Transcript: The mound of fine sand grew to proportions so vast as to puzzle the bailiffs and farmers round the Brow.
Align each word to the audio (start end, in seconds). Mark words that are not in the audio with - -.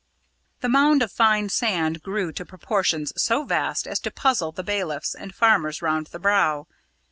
The 0.61 0.67
mound 0.67 1.03
of 1.03 1.11
fine 1.11 1.49
sand 1.49 2.01
grew 2.01 2.31
to 2.31 2.43
proportions 2.43 3.13
so 3.15 3.43
vast 3.43 3.85
as 3.85 3.99
to 3.99 4.09
puzzle 4.09 4.51
the 4.51 4.63
bailiffs 4.63 5.13
and 5.13 5.31
farmers 5.35 5.83
round 5.83 6.07
the 6.07 6.17
Brow. 6.17 6.65